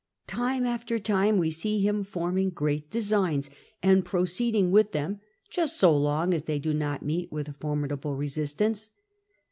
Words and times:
Time 0.25 0.65
after 0.65 0.97
time 0.97 1.37
we 1.37 1.51
see 1.51 1.79
him 1.81 2.03
forming 2.03 2.49
great 2.49 2.89
de 2.89 3.03
signs, 3.03 3.51
and 3.83 4.03
proceeding 4.03 4.71
with 4.71 4.93
them 4.93 5.19
just 5.51 5.77
so 5.77 5.95
long 5.95 6.33
as 6.33 6.45
they 6.45 6.57
do 6.57 6.73
not 6.73 7.03
meet 7.05 7.31
with 7.31 7.55
formidable 7.59 8.15
resistance. 8.15 8.89